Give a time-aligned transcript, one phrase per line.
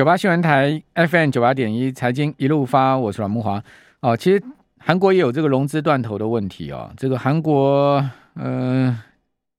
[0.00, 3.62] 九八新闻台 FM 九八点一财经一路发，我是阮慕华。
[4.00, 4.42] 哦，其实
[4.78, 6.90] 韩国也有这个融资断头的问题哦。
[6.96, 8.02] 这个韩国，
[8.32, 8.98] 呃，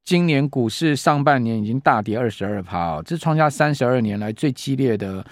[0.03, 5.23] 今年股市上半年已经大跌二十二趴哦，这是创下三十二年来最激烈的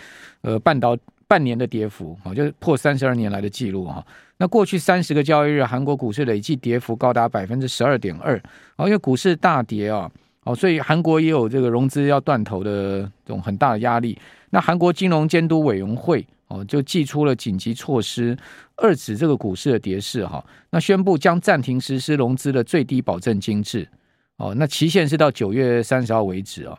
[0.42, 0.95] 呃半导
[1.28, 4.05] 半年的跌幅哦，就是破三十二年来的记录哈。
[4.38, 8.39] 那过去三十个交易日，韩国股市累计跌幅高达百分之十二点二
[8.76, 10.07] 哦，因为股市大跌啊，
[10.44, 14.16] 哦，所以韩国也有这个融资要断头的这种很大的压力。
[14.50, 18.38] 那韩国金融监督委员会哦，就祭出了紧急措施，
[18.77, 20.44] 遏止这个股市的跌势哈。
[20.71, 23.88] 那宣布将暂停实施融资的最低保证金制
[24.38, 26.77] 哦，那期限是到九月三十号为止啊。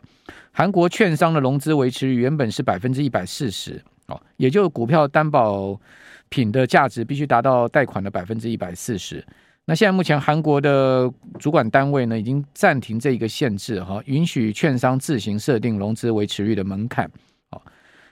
[0.51, 5.79] 韩国券商的融资维持率原本是百分之一百四十哦，也就是股票担保
[6.27, 9.25] 品的价值必须达到贷款的百分之一百四十。
[9.63, 11.09] 那现在目前韩国的
[11.39, 17.09] 主管单位呢，已经暂停这一个限制哈，允许券商自行设定融资维持率的门槛。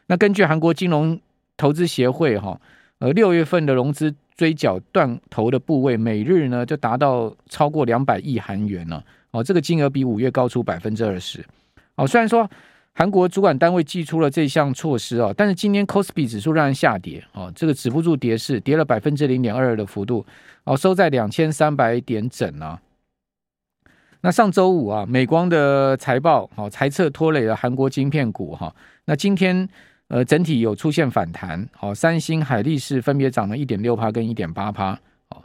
[0.09, 1.19] 那根据韩国金融
[1.55, 2.59] 投资协会哈，
[2.97, 9.03] 呃，六月份的融资追缴断头的部位，每日呢就达到超过两百亿韩元了。
[9.29, 11.45] 哦，这个金额比五月高出百分之二十。
[11.93, 12.49] 哦，虽然说
[12.93, 20.25] 韩国主管单位祭出了这项措施哦，但是今天 Kospi 指数让人下跌，哦，这个止不住跌势，跌了百分之零点二的幅度，
[20.63, 22.81] 哦，收在两千三百点整啊。
[24.21, 28.75] 那上周五啊，美光的财报哦，财测拖累了韩国晶片股哈。
[29.05, 29.69] 那今天。
[30.09, 34.93] 呃，整体有出现反弹，哦，三星、海力士分别涨了一点六趴跟一点八趴，
[35.29, 35.37] 哦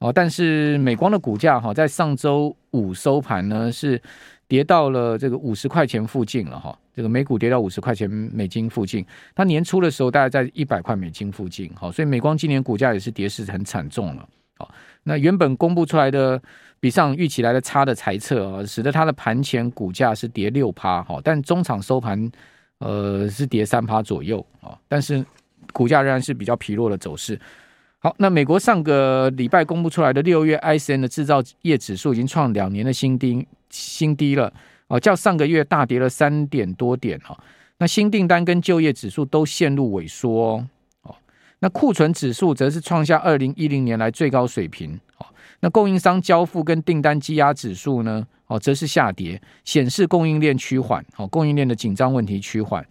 [0.00, 4.02] 哦，但是美光的股价哈，在上周五收盘呢是
[4.48, 14.68] 跌到了这个五十块钱附近了哈，这个美股跌到五十块钱美金附近，它年初的时候大概在一百块美金附近，好，所以美光今年股价也是跌势很惨重了，好，
[15.04, 16.42] 那原本公布出来的
[16.80, 22.28] 比上预期来的差的财测啊，使得它的盘前股价是跌六趴，哈，但中场收盘。
[22.78, 25.24] 呃，是跌三趴左右啊，但是
[25.72, 27.38] 股价仍然是比较疲弱的走势。
[27.98, 34.52] 好，那美国上个礼拜公布出来的六月 ISM 的制造业指数已经创两年的新低新低了
[34.86, 37.36] 啊，较上个月大跌了三点多点啊。
[37.78, 40.64] 那新订单跟就业指数都陷入萎缩
[41.02, 41.14] 哦。
[41.60, 44.98] 那库存指数则是创下二零一零年来最高水平。
[45.60, 48.26] 那供应商交付跟订单积压指数呢？
[48.46, 51.04] 哦，则是下跌，显示供应链趋缓。
[51.16, 52.86] 哦，供应链的紧张问题趋缓。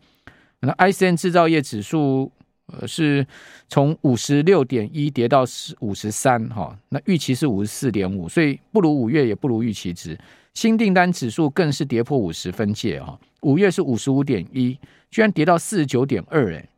[0.60, 2.32] 那 ICN 制造业指数
[2.68, 3.26] 呃是
[3.68, 5.46] 从五十六点一跌到
[5.80, 6.48] 五十三。
[6.50, 10.18] 哈，那预期是五十四点五，所以不如五月，也不如预期值。
[10.54, 13.02] 新订单指数更是跌破五十分界。
[13.02, 14.78] 哈，五月是五十五点一，
[15.10, 16.54] 居然跌到四十九点二。
[16.54, 16.70] 哎，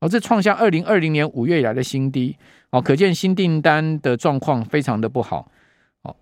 [0.00, 2.36] 哦，这创下二零二零年五月以来的新低。
[2.70, 5.48] 哦，可见新订单的状况非常的不好。
[6.02, 6.16] 哦，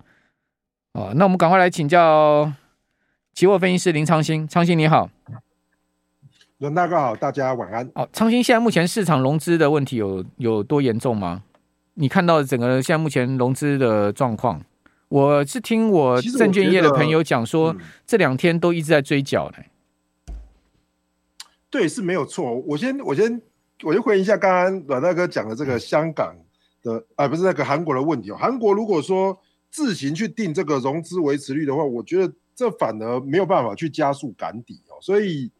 [0.92, 2.52] 哦，那我们赶快来请教
[3.32, 5.08] 期货分析师林昌兴，昌兴你好，
[6.58, 7.90] 伦大哥好，大家晚安。
[7.94, 11.42] 哦，昌兴，现在目前市场融资的问题有有多严重吗？
[11.94, 14.60] 你看到整个现在目前融资的状况，
[15.08, 20.34] 我是听我证券业的朋友讲说，嗯、这两天都一直在追缴呢。
[21.70, 22.54] 对，是没有错。
[22.54, 23.40] 我先，我先。
[23.84, 26.34] 我就回应一下刚刚阮大哥讲的这个香港
[26.82, 28.36] 的啊，不是那个韩国的问题哦。
[28.36, 29.38] 韩国如果说
[29.70, 34.96] 自行去定这个融资维持率的话，我觉得这反而没有办法去加速赶底哦。
[35.00, 35.50] 所以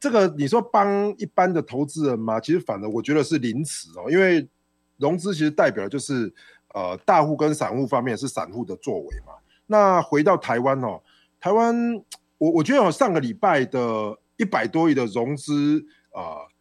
[0.00, 2.40] 这个你说帮一般的投资人吗？
[2.40, 4.48] 其实反而我觉得是凌迟哦，因为
[4.96, 6.32] 融资其实代表的就是
[6.74, 9.32] 呃大户跟散户方面是散户的作为嘛。
[9.66, 11.02] 那回到台湾哦，
[11.40, 11.74] 台湾
[12.38, 16.22] 我我觉得上个礼拜的一百多亿的融资啊。
[16.22, 16.55] 呃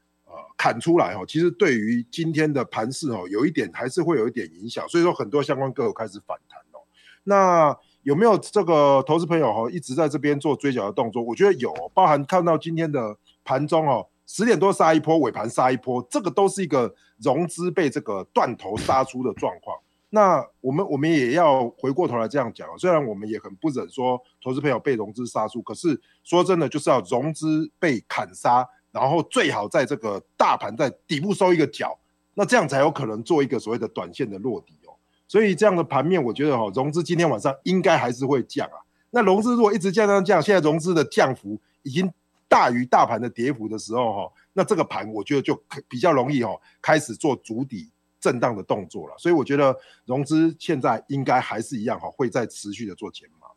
[0.58, 6.80] 砍出来哦，其实对于今天的盘势哦，有一点还是会有一点影响，所以说很多相关个股开始反弹哦。
[7.24, 11.22] 那有没有这个投资朋友哈一直在这边做追缴的动作？
[11.22, 19.78] 我觉得有，包含看到今天的盘中哦，十点多杀一波，尾盘杀一波，这个都是一个融资被这个断头杀出的状况。
[20.12, 28.66] 那我们我们也要回过头来这样讲，虽然我们也很不忍说投资朋友被融资杀出，可是说真的，就是要融资被砍杀。
[28.96, 32.00] 然后最好在这个大盘在底部收一个角，
[32.34, 34.96] 那这样才有可能做一个所谓的短线的落底哦。
[35.28, 38.80] 所以这样的盘面，我觉得哈，融资今天晚上应该还是会降啊。
[39.10, 42.10] 那融资如果一直降降降，现在融资的降幅已经
[42.48, 46.52] 大于大盘的跌幅的时候哈，那这个盘我觉得就比较容易哈，
[46.82, 47.92] 开始做足底
[48.22, 49.16] 震荡的动作了。
[49.18, 49.76] 所以我觉得
[50.06, 53.48] 融资现在应该还是一样哈，会再持续的做减码。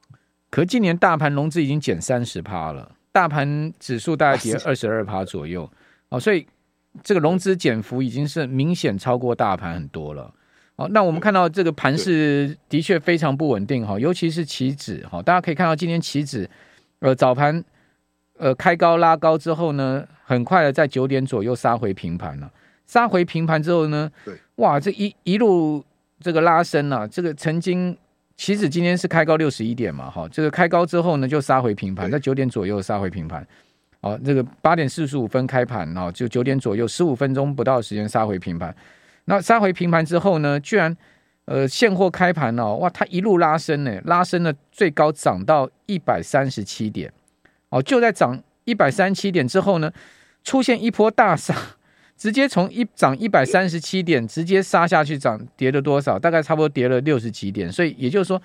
[0.50, 2.96] 可今年大盘融资已经减三十趴了。
[3.18, 5.68] 大盘指数大概跌二十二趴左右，
[6.08, 6.46] 哦，所以
[7.02, 10.32] 这个融资减幅已经是明显超过大盘很多了。
[10.76, 16.48] 哦，那我们看到这个盘势的确非常不稳定哈，尤其是期指哈，大家可以看到今天期指
[17.00, 17.64] 呃早盘
[18.36, 22.48] 呃开高拉高之后呢，很快的在九点左右杀回平盘了。
[22.86, 25.84] 杀回平盘之后呢，对，哇，这一一路
[26.20, 27.98] 这个拉升啊，这个曾经
[28.38, 33.46] 其实今天是开高六十一点嘛，哈，这个开高之后呢就杀回平盘，在九点左右杀回平盘。
[34.00, 38.72] 哦，这个八点四十五分开盘哦，就九点左右，十五分钟不到的时间杀回平盘。
[39.24, 40.96] 那杀回平盘之后呢，居然
[41.46, 47.12] 呃现货开盘哦，哇，它一路拉升呢，拉升了最高涨到一百三十七点。
[47.70, 49.92] 哦，就在涨一百三十七点之后呢，
[50.44, 51.52] 出现一波大杀，
[52.18, 56.18] 直接从一涨一百三十七点直接杀下去，涨跌了多少？
[56.18, 57.72] 大概差不多跌了六十几点。
[57.72, 58.42] 所以也就是说，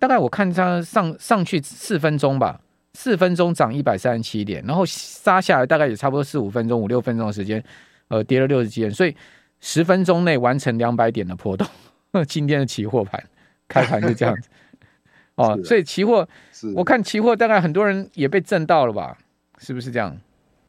[0.00, 2.60] 大概我看它上上去四分钟吧。
[2.98, 7.62] 四分钟涨一百三十七点，然后杀下来大概也差不多四五分钟、五六分钟的时间，
[8.08, 9.14] 呃，跌了六十几点，所以
[9.60, 11.68] 十分钟内完成两百点的波动。
[12.26, 13.22] 今天的期货盘
[13.68, 14.48] 开盘就这样子，
[15.34, 16.26] 哦，所以期货，
[16.74, 19.18] 我看期货大概很多人也被震到了吧？
[19.58, 20.16] 是不是这样？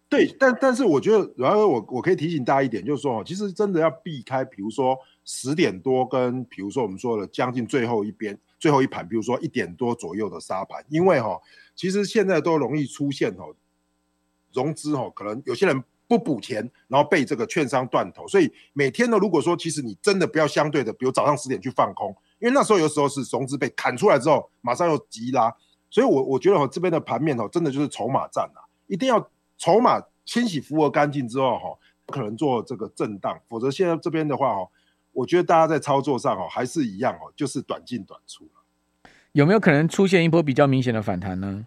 [0.09, 11.39] 对，但但是我觉得，然后我我可以提醒大家一点，就是说，其实真的要避开，比如说十点多跟比如说我们说的将近最后一边最后一盘，比如说一点多左右的杀盘，因为哈。
[11.75, 13.53] 其实现在都容易出现哦，
[14.51, 25.55] 融资哦，可能有些人不补钱，然后被这个券商断头，所以每天呢，如果说其实你真的不要相对的，比如早上十点去放空，因为那时候有时候是融资被砍出来之后，马上又急拉，
[25.91, 34.69] 所以我我觉得哦，这边的盘面哦，真的就是筹码战啊，一定要筹码清洗符合干净之后哈，不可能做这个震荡，否则现在这边的话哈，
[35.13, 38.47] 我觉得大家在操作上哦，还是一样哦，就是短进短出。
[39.33, 41.65] 有没有可能出现一波比较明显的反弹呢？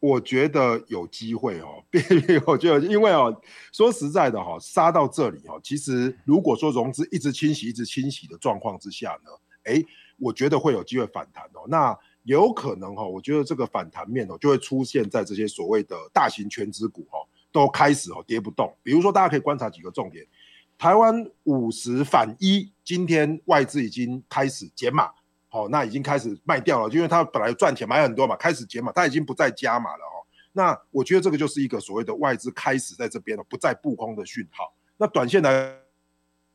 [0.00, 1.82] 我觉得有机会哦。
[2.46, 3.40] 我觉得，因为哦，
[3.72, 9.30] 说实在的哈，杀到这里哈，其实如果说融资一直清洗、一直清洗的状况之下呢，
[9.64, 9.82] 哎，
[10.18, 11.66] 我觉得会有机会反弹哦。
[11.66, 17.18] 那有可能哈，我觉得这个反弹面哦，就会出现在这些所谓的大型权值股哈，
[17.50, 18.70] 都开始哦跌不动。
[18.82, 20.26] 比如说，大家可以观察几个重点：
[20.76, 25.10] 台湾五十反一，今天外资已经开始减码。
[25.48, 30.20] 好、哦，那已经开始卖掉了，因为他本来赚钱买很多嘛，开始减码，他已经不再加码了哦。
[30.52, 34.74] 那我觉得这个就是一个所谓的外资开始在这边了，不再布空的讯号。
[34.98, 35.74] 那短线来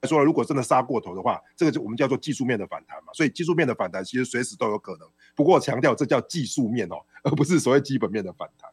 [0.03, 3.11] 说，如果真的杀过头的话，这个就我们叫做技术面的反弹嘛。
[3.13, 5.09] 所以技术面的反弹其实随时都有可能。
[5.35, 8.69] 不过我强调这叫技术面哦，而不是所谓基本面的反弹。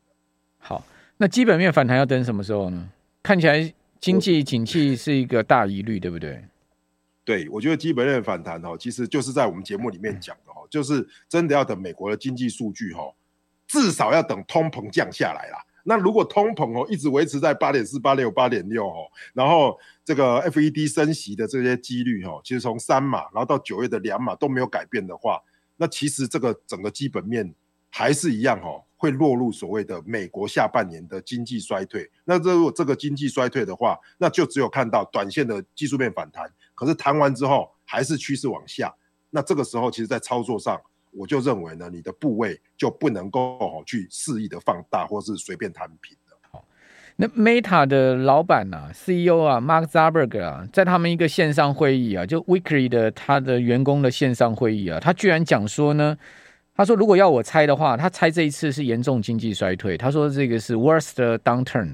[0.59, 0.85] 好，
[1.17, 2.89] 那基本面反弹要等什么时候呢？
[3.23, 6.45] 看起来经济景气是一个大疑虑，对不对？
[7.25, 13.15] 对，我觉得基本面反弹哦，其实就是在我们节目里面讲的哦，就是真的要等美国的经济数据哦，
[13.67, 15.59] 至少要等通膨降下来啦。
[15.85, 25.41] 那如果通膨哦一直维持在八点四、八点五、八点六哦，然后这个 FED 升息的这些几率哦，其实从三码然后到九月的两码都没有改变的话，
[25.81, 27.55] 那其实这个整个基本面
[27.89, 28.85] 还是一样哈。
[29.01, 32.07] 会落入所谓的美国下半年的经济衰退。
[32.23, 36.47] 那这如果这个经济衰退的话，那就只有看到短线的技术面反弹。
[36.75, 38.95] 可是弹完之后还是趋势往下。
[39.31, 40.79] 那这个时候，其实在操作上，
[41.13, 46.15] 我就认为呢，你的部位就不能够去肆意的放大，或是随便摊平。
[47.21, 56.17] 那 Meta 的老板啊，CEO 啊，Mark Zuckerberg 啊，在他们一个线上会议啊，就 Weekly 的他的员工的线上会议啊，他居然讲说呢。
[56.73, 59.99] 他说：“如果要我猜的话，他猜这一次是严重经济衰退。
[59.99, 61.91] 他说这个是 worst downturn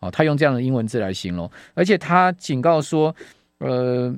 [0.00, 1.48] 哦，他用这样的英文字来形容。
[1.74, 3.14] 而且他警告说，
[3.58, 4.12] 呃，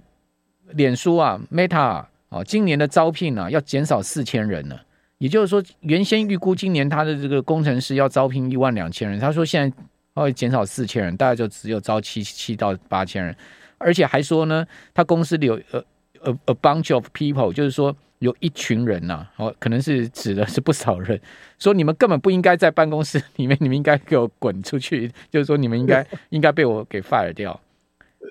[0.70, 4.76] 脸书啊，Meta 啊，今年的招聘啊要减少四千人呢。
[5.18, 9.76] 也就是说，原先预估今年他的这个工程师要招聘一万两千人，他说现在
[10.22, 13.34] 会减少四千人，大概就只有招七七到八千人。
[13.78, 15.82] 而且还说呢，他公司里有呃。”
[16.22, 21.20] 呃 a bunch of people，就是说有一群人呐、啊，哦，可能是指的是不少人，
[21.56, 27.60] 说你们根本不应该在办公室里面，你们应该给我滚出去，就是说你们应该 应该被我给 fire 掉，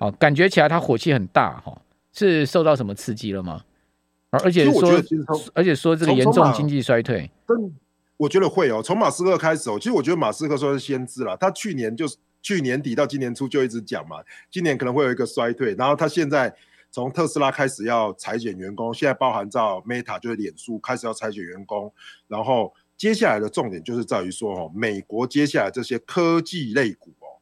[0.00, 1.80] 哦，感觉起来他火气很大哈，
[2.12, 3.62] 是受到什么刺激了吗？
[4.30, 4.92] 而且说，
[5.54, 7.30] 而且说这个严重经济衰退，
[8.16, 14.16] 我觉得会哦，从马斯克开始哦，其实我觉得马斯克算是先知了，他去年就是去年底到今年初就一直讲嘛，
[14.50, 16.54] 今年可能会有一个衰退，然后他现在。
[16.88, 21.92] 从特斯拉开始要裁减员工，现在包含到 Meta 就是脸书开始要裁减员工，
[22.26, 27.36] 然后接下来的重点就是在于说，哦，美国接下来这些科技类股哦，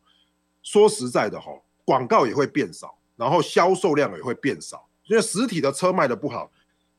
[0.61, 1.53] 说实在的哈，
[1.85, 6.51] 广告也会变少，然后销售量也会变少，因为实体的车卖得不好，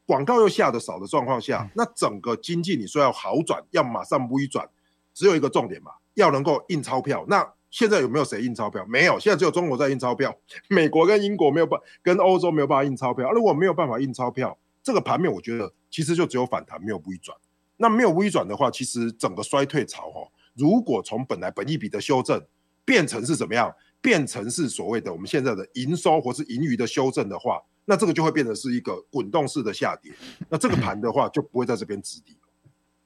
[0.05, 4.67] 广告又下的少的状况下，那整个经济你说要好转，要马上微转，
[5.13, 7.53] 只有一个重点嘛，要能够印钞票，那。
[7.71, 8.85] 现在有没有谁印钞票？
[8.87, 10.33] 没有，现在只有中国在印钞票。
[10.69, 13.29] 美国跟英国没有办，跟欧洲没有办法印钞票。
[13.33, 17.37] 如果没有办法印钞票，这个盘面我觉得其实就只有反弹，没有微转。
[17.75, 22.41] 那没有微转的话，其实整个衰退潮哦，如果从本来本一笔的修正
[22.85, 23.69] 变成是怎么样，
[23.99, 30.11] 变成是所谓的我们现在的营收或是盈余的修正的话，那这个就会变成是一个滚动式的下跌。
[30.49, 32.35] 那这个盘的话就不会在这边止底。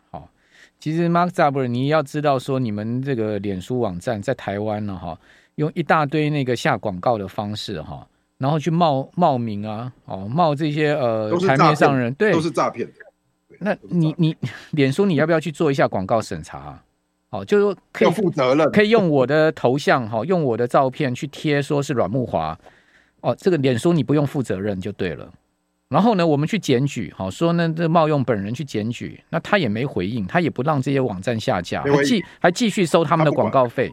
[0.09, 0.29] 好，
[0.79, 5.19] 其实 Mark Zuckerberg，你要知道说，你们这个脸书网站在台湾呢，哈，
[5.55, 8.07] 用一大堆那个下广告的方式，哈。
[8.37, 12.93] 然后去冒冒名啊，哦，冒这些呃台面上人，对，都是诈骗的。
[13.59, 14.33] 那你你
[14.71, 16.83] 脸书你要不要去做一下广告审查啊？
[17.31, 22.55] 哦，就是说可以负责任，可以用我的头像哈，用我的照片去贴，说是阮慕驊。
[23.21, 25.31] 哦，这个脸书你不用负责任就对了。
[25.89, 33.91] 然后呢，我们去检举，好说呢，这冒用本人去检举，那他也没回应，他也不让这些网站下架，还继还继续收他们的广告费，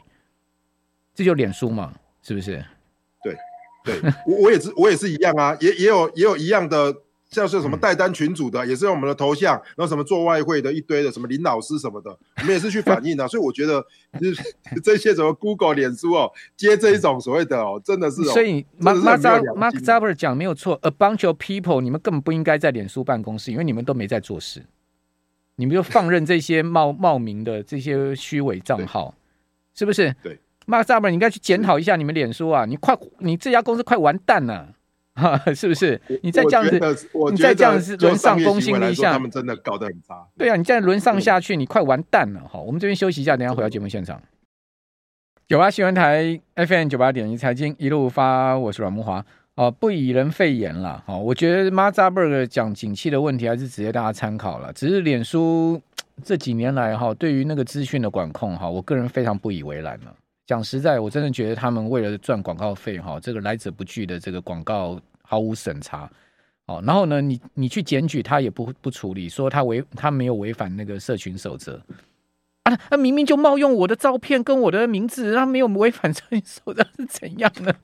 [1.15, 1.93] 这就脸书嘛，
[2.23, 2.65] 是不是？
[3.23, 3.37] 对。
[3.85, 6.93] 对，我我也是，我也是一样啊，也也有也有一样的，
[7.31, 13.27] 像是什么带单群组的，嗯、也是用我们的头像，然后什么做外汇的一堆的，什么林老师什么的，我们也是去反映啊。
[13.29, 13.85] 所以我觉得，
[14.21, 14.43] 就是
[14.83, 18.33] 这些什么 Google、脸书哦，接这一种所谓的哦，真的是、哦。
[18.33, 24.65] 所以 Mark Mark Zuckerberg 讲没有错，A bunch of people，你们根本不应该在脸书办公室，因为你们都没在做事，
[25.57, 29.15] 你们就放任这些冒 冒名的这些虚伪账号，
[29.75, 30.15] 是不是？
[30.23, 30.39] 对。
[30.69, 32.65] 马克扎伯，你应该去检讨一下你们脸书啊！
[32.65, 34.75] 你快，你这家公司快完蛋了，哈，
[35.55, 36.01] 是不是？
[36.23, 40.27] 你再这样子，你再这样子轮上公信力下，他们真的搞得很差。
[40.37, 42.43] 对啊，你再轮上下去，你快完蛋了。
[42.49, 44.23] 好，我们这边休息一下，等一下回到节目现场。
[45.49, 49.25] 九八新闻台 FM 九八点一财经一路发，我是阮慕华。
[49.55, 51.03] 哦，不以人废言了。
[51.07, 54.71] 好，我觉得马克扎伯讲景气的问题还是值得大家参考了。
[54.75, 55.81] 只是脸书
[56.23, 60.15] 这几年来哈，对于那个资讯的管控哈，我个人非常不以为然了。
[60.47, 66.09] 讲实在，我真的觉得他们为了赚广告费，哈，这个来者不拒的这个广告毫无审查，
[66.67, 71.83] 哦，然后呢，你你去检举他也不不处理，说他违他没有违反那个社群守则，
[72.63, 77.75] 啊，他明明就冒用我的照片跟我的名字，他没有违反社群守则是怎样呢？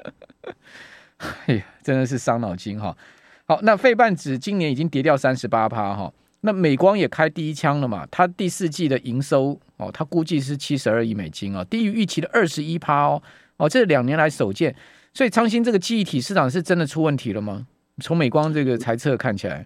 [1.46, 2.96] 哎呀，真的是伤脑筋哈。
[3.44, 6.12] 好，那费半指今年已经跌掉三十八趴哈。
[6.44, 8.04] 那美光也开第一枪了嘛？
[8.10, 13.22] 它第四季的营收哦，它估计是七十二亿美金啊，低于预期的二十一趴哦
[13.58, 14.74] 哦，这两年来首见。
[15.14, 17.68] 所以昌兴这个记忆体市场是真的出问题了吗？
[18.02, 19.64] 从美光这个猜测看起来，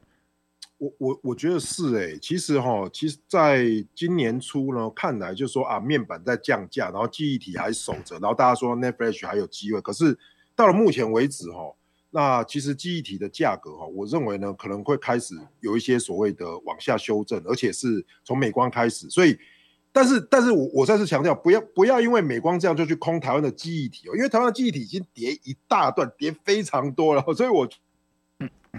[0.76, 3.64] 我我我觉得是哎、其实哈，其实在
[3.94, 10.18] 今年初呢，看来就是说啊，面板在降价，然后记忆体还守着，然后大家说 NAND Flash 还有机会，可是
[10.54, 11.72] 到了目前为止哈。
[12.10, 19.10] 那其实记忆体的价格哈，我认为呢可能会开始有一些所谓的往下修正，而且是从美光开始。
[19.10, 19.38] 所以，
[19.92, 27.22] 但是，但是我我再次强调，不要不要因为美光这样就去空台湾的记忆体哦，因为台湾的记忆体已经跌一大段，跌非常多了。
[27.34, 27.68] 所以我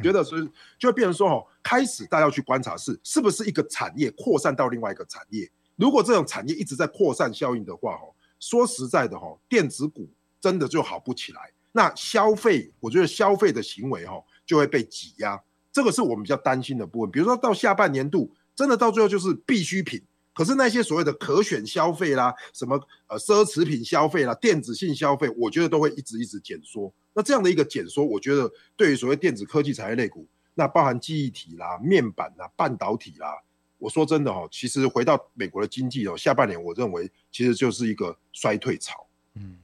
[0.02, 5.48] 觉得是就会变成说哦，开始大家要去观察是是不是一个产业扩散到另外一个产业。
[5.76, 11.52] 如果这种产业一直在扩散效应的话哦，说实在的哦，电子股真的就好不起来。
[11.78, 15.40] 那消费，我觉得消费的行为哈就会被挤压，
[15.72, 17.12] 这个是我们比较担心的部分。
[17.12, 20.02] 比如说到下半年度，真的到最后就是必需品，
[20.34, 26.92] 可是那些所谓的可选消费啦，什么呃奢侈品消费啦，电子性消费，我觉得都会一直一直减缩。
[27.14, 33.40] 那这样的一个减缩，我觉得对于所谓电子科技产业类股，那包含记忆体啦、面板啦、半导体啦，
[33.78, 39.06] 我说真的哈，其实回到美国的经济哦，下半年我认为其实就是一个衰退潮。
[39.36, 39.58] 嗯，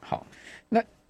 [0.00, 0.26] 好，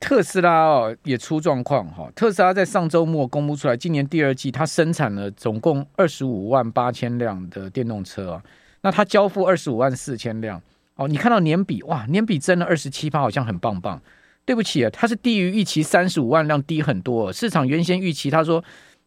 [0.02, 8.42] 特斯拉哦也出状况哈，特斯拉在上周末公布出来，今年第二季它生产了总共二十五万八千辆的电动车啊，
[8.80, 10.60] 那它交付二十五万四千辆
[10.96, 14.02] 哦，你看到年比哇，年比增了二十七趴，好像很棒棒。
[14.44, 17.32] 对不起啊，它是低于预期三十五万辆，低很多。
[17.32, 18.62] 市场原先预期他说，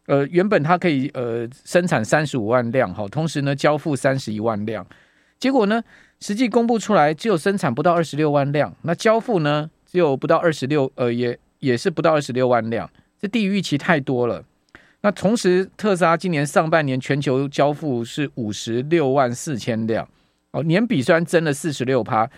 [0.06, 4.84] 呃，原本它可以呃生产三十五万辆哈，同时呢交付三十一万辆，
[5.38, 5.82] 结果呢
[6.20, 9.70] 实际公布出来只有生产不到二十六万辆，那交付呢？
[9.96, 12.88] 六不到二十六，呃，也也是不到二十六万辆，
[13.18, 14.44] 这低于预期太多了。
[15.00, 20.06] 那同时，特斯拉今年上半年全球交付是五十六万四千辆，
[20.50, 22.28] 哦，年比虽然增了四十六趴，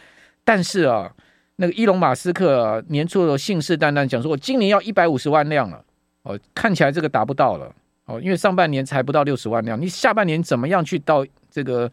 [0.45, 1.13] 但是啊，
[1.57, 5.83] 那个伊隆马斯克、啊、年初的信誓旦旦讲说，我今年要一百五十万辆了，
[6.23, 7.75] 哦，看起来这个达不到了，
[8.05, 11.91] 哦，因为上半年才不到六十万辆，你下半年怎么样去到这个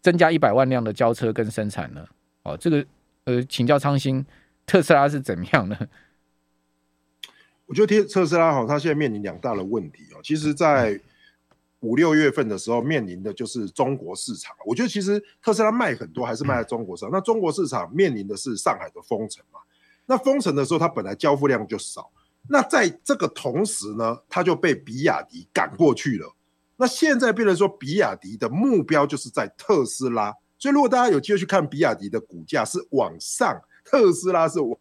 [0.00, 2.04] 增加一百万辆的交车跟生产呢？
[2.44, 2.84] 哦，这个
[3.24, 4.24] 呃，请教昌兴。
[4.66, 5.76] 特斯拉是怎么样呢？
[7.66, 10.20] 我觉得特斯拉哈，它现在面临两大的问题哦。
[10.22, 11.00] 其实，在
[11.80, 14.54] 五六月份的时候，面临的就是中国市场。
[14.66, 17.10] 我觉得其实特斯拉卖很多，还是卖在中国市场。
[17.10, 19.60] 那中国市场面临的是上海的封城嘛？
[20.06, 22.10] 那封城的时候，它本来交付量就少。
[22.48, 26.34] 那在这个同时呢，它就被比亚迪赶过去了。
[26.76, 30.34] 那现在变成说，比亚迪的目标就是在特斯拉。
[30.58, 34.78] 所以如果大家有机会去看比亚迪的股价是往上，特斯拉是往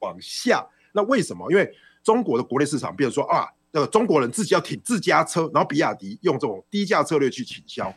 [0.00, 1.50] 往下，那为什么？
[1.50, 1.70] 因为
[2.02, 7.94] 中国的国内市场，比如说啊，那个中国人自己要挺自家车，然后比亚迪用这种低价策略去倾销。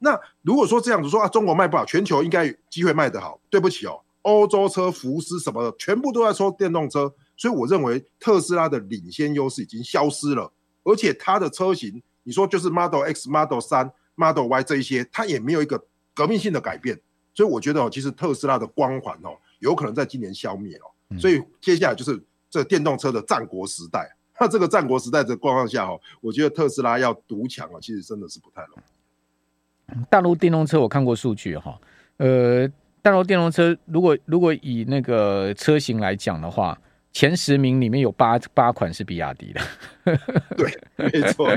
[0.00, 3.40] 那如果说这样子说啊，中国卖不好，全球应该机会卖得好。
[3.48, 7.14] 对不起哦，欧洲车、福斯什么的，全部都在说电动车。
[7.36, 10.52] 所以我认为特斯拉的领先优势已经消失了，
[10.82, 15.82] 而且它的车型，你说就是 Model X、Model 3、Model Y 这一些，它也没有一个
[16.14, 17.00] 革命性的改变。
[17.34, 21.18] 所以我觉得哦，其实特斯拉的光环哦，有可能在今年消灭哦。
[21.18, 24.08] 所以接下来就是这电动车的战国时代。
[24.38, 30.04] 那这个战国时代的状况下哦，我觉得特斯拉要独强啊，其实真的是不太容易。
[30.08, 31.76] 大陆电动车我看过数据哈，
[32.18, 32.68] 呃，
[33.02, 36.78] 大陆电动车如果如果以那个车型来讲的话。
[37.14, 39.60] 前十名里面有八八款是比亚迪的，
[40.56, 41.48] 对，没错。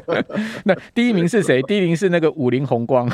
[0.63, 1.63] 那第一名是谁？
[1.63, 3.09] 第一名是那个五菱宏光。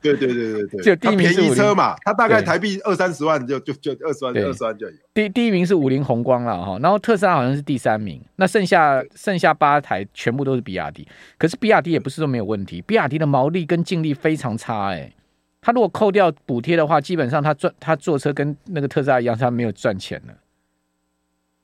[0.00, 4.92] 对对对对对，就第一名是便宜车嘛，它大概台币二三十万就就就二十万二十万就有。
[5.12, 11.06] 第第一名是五菱宏光了哈，然后特斯拉好像是第三名，那剩下剩下八台全部都是比亚迪。
[11.36, 15.12] 可是比亚迪也不是说没有问题，比亚迪的毛利跟净利非常差哎、欸，
[15.60, 20.32] 他如果扣掉补贴的话，基本上他赚他坐车跟那个特斯拉一样，他没有赚钱了。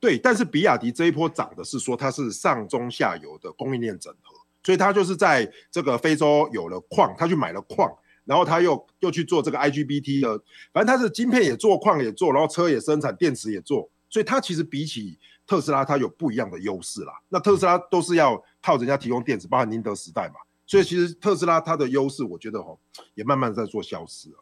[0.03, 7.89] 对，但是比亚迪这一波涨的是说它是上中下游的供应链整合，所以它就是在这个非洲有了矿，它去买了矿，
[8.25, 10.43] 然后它又又去做这个 IGBT 的，
[10.73, 15.17] 反正它是晶片也做，矿也做，然后车也生产，电池也做，所以它其实比起
[15.47, 17.13] 特斯拉，它有不一样的优势啦。
[17.29, 20.35] 那特斯拉都是要靠人家提供电池，包含宁德时代嘛，
[20.67, 22.77] 所以其实特斯拉它的优势，我觉得哦，
[23.15, 24.37] 也慢慢在做消失了。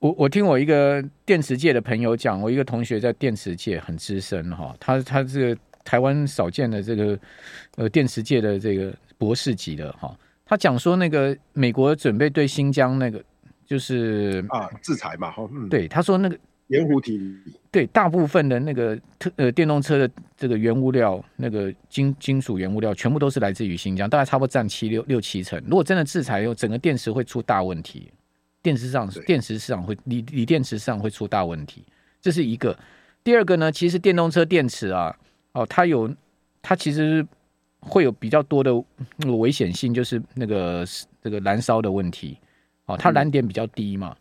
[0.00, 7.18] 我我听我一个电池界的朋友讲，我一个同学在电池界很资深哈，他他这个台湾少见的这个
[7.76, 13.20] 呃电池界的这个博士级的哈，他讲说那个美国准备对新疆那个
[13.66, 16.38] 就是啊制裁嘛，嗯，对，他说那个
[16.68, 17.20] 盐湖体
[17.72, 28.12] 对大部分的那个特呃电动车的这个原物料那个金金属原物料全部都是来自于新疆，大概差不多占七六六七成，如果真的制裁后，整个电池会出大问题。
[28.62, 31.84] 电池市场，电池市场会锂锂电池市场会出大问题，
[32.20, 32.76] 这是一个。
[33.24, 35.14] 第二个呢，其实电动车电池啊，
[35.52, 36.10] 哦，它有
[36.62, 37.26] 它其实
[37.80, 38.70] 会有比较多的
[39.18, 40.84] 那个危险性，就是那个
[41.22, 42.38] 这个燃烧的问题。
[42.86, 44.16] 哦，它燃点比较低嘛，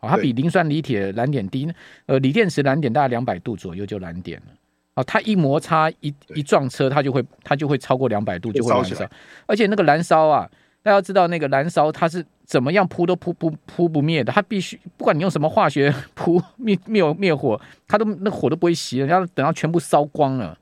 [0.00, 1.70] 哦，它比磷酸锂铁燃点低。
[2.06, 4.52] 呃，锂电池燃点大概两百度左右就燃点了。
[4.94, 9.10] 哦，它一摩擦一一撞车，它就会它就会超过两百度就会燃烧，
[9.46, 10.50] 而且那个燃烧啊。
[10.82, 20.56] 大家知道，那个燃烧它是怎么样扑都扑不扑不灭的，它必须不管你用什么化学扑灭灭火，它都那火都不会熄，要等到全部烧光了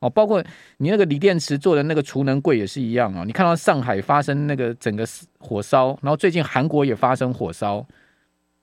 [0.00, 0.10] 哦。
[0.10, 0.44] 包括
[0.76, 3.24] 你那个锂电池做的那个储能柜也是一样啊。
[3.24, 5.06] 你看到上海发生那个整个
[5.38, 7.86] 火烧，然后最近韩国也发生火烧，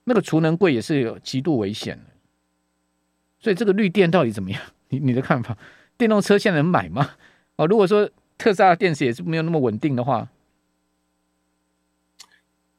[0.04, 2.04] 那个储能柜也是有极度危险的。
[3.40, 4.62] 所以这个绿电到底怎么样？
[4.90, 5.56] 你你的看法？
[5.96, 7.10] 电动车现在能买吗？
[7.56, 8.08] 哦，如果说
[8.38, 10.28] 特斯拉的电池也是没有那么稳定的话。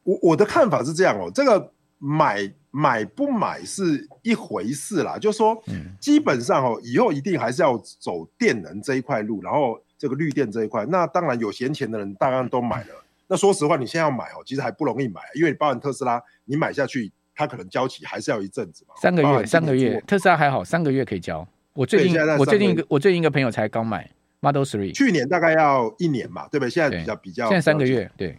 [0.04, 5.62] 我我的看法是这样哦，这个买买不买是一回事啦，就是说，
[6.00, 13.04] 基本上哦，以后一定还是要走电能这一块路，然后这个绿电这一块，那当然有闲钱的人当然都买了。
[13.28, 18.94] 那说实话，你现在要买哦，其实还不容易买，因为包含特斯拉，你买下去，它可能交期还是要一阵子嘛。
[19.00, 21.46] 三个月，三个月，特斯拉还好，三个月可以交。
[21.74, 24.10] 我最近我最近一个我最近一个朋友才刚买
[24.40, 26.70] Model Three，去年大概要一年嘛，对不对？
[26.70, 28.36] 现在比较比较，现在三个月，对。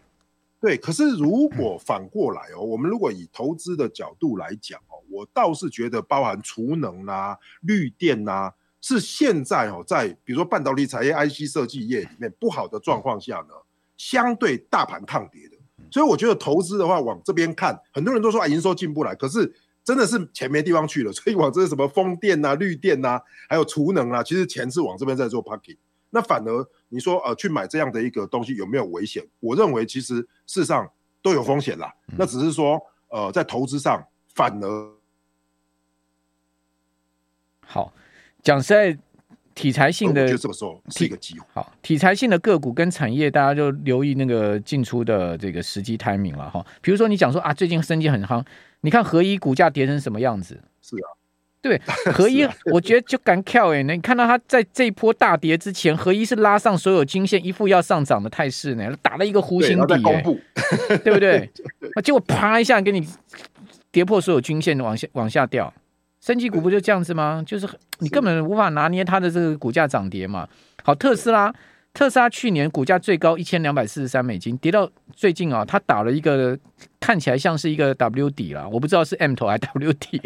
[0.64, 13.54] 对，可是如果反过来哦，我们如果以投资的角度来讲哦，我倒是觉得包含储能啊、绿电啊，是现在哦，在比如说半导体产业、IC 设计业里面不好的状况下呢，
[13.98, 15.58] 相对大盘抗跌的。
[15.92, 25.76] 所以我觉得投资的话往这边看，很多人都说啊，营收进不来，可是真的是钱没地方去了，所以往这些什么风电啊、绿电啊，还有储能啊，其实钱是往这边在做 parking。
[26.16, 29.26] 那反而你说呃去买这样的一个东西有没有危险？
[29.40, 30.88] 我认为其实事实上
[31.24, 31.92] 都有风险啦。
[32.16, 34.92] 那只是说呃在投资上反而
[37.66, 37.92] 好
[38.44, 38.96] 讲实在
[39.56, 41.46] 题材性的，这个时候是一个机会。
[41.54, 46.64] 好，题材性的个股跟产业，大家就留意那个进出的这个时机 timing 了哈。
[46.82, 48.46] 比如说你讲说啊，最近生技很夯，
[48.82, 50.62] 你看合一股价跌成什么样子？
[50.80, 51.10] 是啊。
[51.64, 53.82] 对， 合一，我觉得就敢跳哎！
[53.82, 61.50] 你看到它在这一波大跌之前，合一是拉上所有均线，一副要上涨的态势呢，打了一个弧形底，对，对不 对？
[61.96, 63.08] 啊，结果啪一下给你
[63.94, 65.74] 跌破所有均线，往下往下掉。
[66.20, 67.42] 升级股不就这样子吗？
[67.46, 67.68] 就是
[68.00, 70.48] 你根本无法拿捏它的这个股价涨跌嘛。
[70.84, 71.54] 好，特斯拉，
[71.94, 76.58] 特斯拉去年股价最高一千两百四十三美金，跌到最近啊，它打了一个
[77.00, 80.20] 看起来像是一个 W 底了，我不知道是 M 头还是 W 底。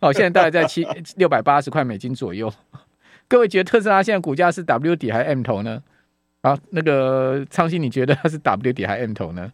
[0.00, 2.52] 哦，现在大概在七六百八十块美金左右。
[3.26, 5.82] 各位觉得特斯拉现在股价是 W 底还是 M 头呢？
[6.42, 9.52] 啊，那个昌鑫，你觉得它是 W 底还是 M 头呢？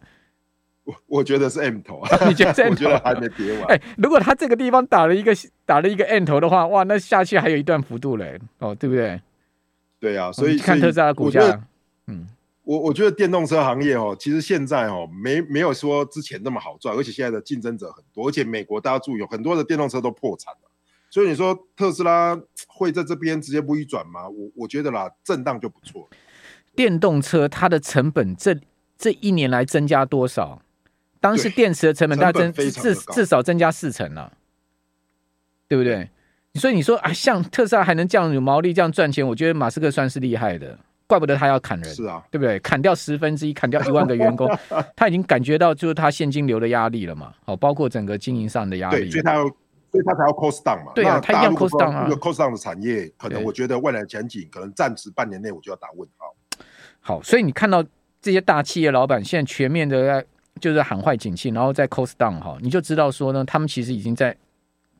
[0.83, 2.85] 我我觉得是 M 头啊，你觉得是 M 头？
[2.85, 3.63] 我觉得还没跌完。
[3.63, 9.19] 哎、欸，如果它这个地方打了一个打了一个 M 头的话，哇，那下去还有一段幅度嘞，哦，对不对？
[10.05, 11.67] 对啊，所以看特斯拉的股价，
[12.05, 12.27] 嗯，
[12.61, 20.69] 我我觉得电动车行业哦，其实现在哦，没没有说之前那么好赚，而且现在的竞争者很多，而且美国大家注意，有很多的电动车都破产了，
[21.09, 24.29] 所以你说特斯拉会在这边直接不一转吗？
[24.29, 26.07] 我我觉得啦，震荡就不错。
[26.75, 28.55] 电动车它的成本这
[28.99, 30.61] 这一年来增加多少？
[31.19, 34.33] 当时电池的成本大增至至少增加四成了，
[35.67, 36.11] 对不对？
[36.55, 42.57] 所以你说啊，像特斯拉还能这样有毛利这样赚钱，我觉得马斯克算是厉害的，怪不得他要砍人，是啊，对不对？
[42.59, 44.49] 砍掉十分之一，砍掉一万个员工，
[44.95, 56.33] 他已经感觉到就是他现金流的压力了嘛，好，包括整个经营上的压力，所以他要，所以他才要 cost down 嘛，对啊，他一定要 cost down 啊，一个 cost down 的产业，可能我觉得未来前景可能暂时半年内我就要打问号。
[57.01, 57.83] 好，所以你看到
[58.21, 60.25] 这些大企业老板现在全面的在
[60.61, 64.35] 就是喊坏景气，然后在 cost down 哈，你就知道说呢，他们其实已经在。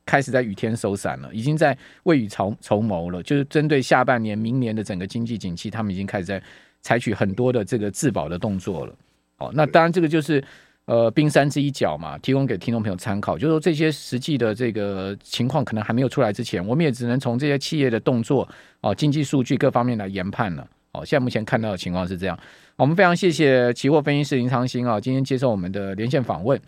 [0.05, 3.23] 开始在雨天收伞了，已经在未雨绸绸缪了。
[3.23, 6.41] 就是针对下半年、明年的整个经济景气，他们已经开始在
[6.81, 8.93] 采取很多的这个自保的动作了。
[9.37, 10.43] 好，那当然这个就是
[10.85, 13.37] 呃冰山之一角嘛，提供给听众朋友参考。
[13.37, 18.47] 就是说这些实际的这个情况可能还没有出来之前，我们也只能从这些企业的动作
[18.81, 20.67] 哦、经济数据各方面来研判了。
[20.91, 22.39] 哦，现在目前看到的情况是这样。
[22.77, 26.59] 我们非常谢谢期货分析师林长兴啊，今天接受我们的连线访问。